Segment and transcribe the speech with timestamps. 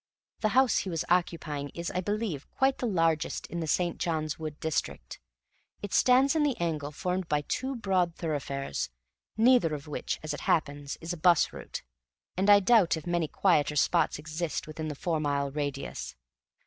[0.39, 3.99] The house he was occupying is, I believe, quite the largest in the St.
[3.99, 5.19] John's Wood district.
[5.83, 8.89] It stands in the angle formed by two broad thoroughfares,
[9.37, 11.83] neither of which, as it happens, is a 'bus route,
[12.35, 16.15] and I doubt if many quieter spots exist within the four mile radius.